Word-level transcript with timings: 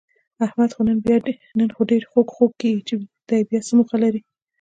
احمد 0.45 0.69
خو 0.75 0.81
نن 0.87 0.97
ډېر 1.89 2.01
خوږ 2.11 2.27
خوږ 2.35 2.51
کېږي، 2.61 2.81
چې 2.87 2.95
دی 3.29 3.39
بیاڅه 3.49 3.73
موخه 3.77 3.97
لري؟ 4.03 4.21